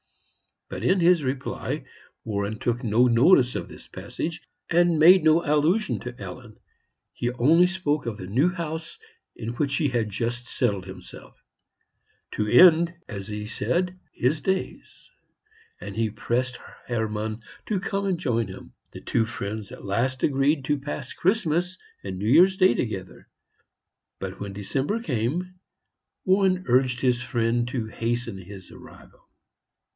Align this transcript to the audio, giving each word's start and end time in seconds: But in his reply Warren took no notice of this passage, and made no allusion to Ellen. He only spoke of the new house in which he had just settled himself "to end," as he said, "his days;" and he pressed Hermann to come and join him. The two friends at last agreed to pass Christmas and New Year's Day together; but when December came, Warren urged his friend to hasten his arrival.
But 0.67 0.83
in 0.85 0.99
his 1.01 1.21
reply 1.21 1.83
Warren 2.23 2.57
took 2.57 2.81
no 2.83 3.05
notice 3.07 3.53
of 3.53 3.67
this 3.67 3.87
passage, 3.87 4.41
and 4.69 4.97
made 4.97 5.23
no 5.23 5.43
allusion 5.45 5.99
to 5.99 6.17
Ellen. 6.19 6.57
He 7.13 7.29
only 7.33 7.67
spoke 7.67 8.05
of 8.07 8.17
the 8.17 8.25
new 8.25 8.49
house 8.49 8.97
in 9.35 9.49
which 9.55 9.75
he 9.75 9.89
had 9.89 10.09
just 10.09 10.47
settled 10.47 10.85
himself 10.85 11.37
"to 12.31 12.47
end," 12.47 12.95
as 13.07 13.27
he 13.27 13.45
said, 13.45 13.99
"his 14.11 14.41
days;" 14.41 15.11
and 15.79 15.95
he 15.95 16.09
pressed 16.09 16.57
Hermann 16.87 17.43
to 17.67 17.79
come 17.81 18.05
and 18.05 18.17
join 18.19 18.47
him. 18.47 18.73
The 18.91 19.01
two 19.01 19.25
friends 19.27 19.71
at 19.73 19.85
last 19.85 20.23
agreed 20.23 20.65
to 20.65 20.79
pass 20.79 21.13
Christmas 21.13 21.77
and 22.01 22.17
New 22.17 22.29
Year's 22.29 22.57
Day 22.57 22.73
together; 22.73 23.27
but 24.19 24.39
when 24.39 24.53
December 24.53 25.03
came, 25.03 25.55
Warren 26.25 26.63
urged 26.67 27.01
his 27.01 27.21
friend 27.21 27.67
to 27.67 27.87
hasten 27.87 28.37
his 28.37 28.71
arrival. 28.71 29.27